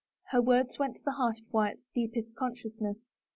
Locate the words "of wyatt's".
1.37-1.85